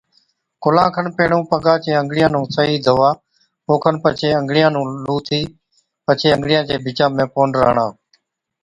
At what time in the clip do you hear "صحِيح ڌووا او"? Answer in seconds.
2.55-3.73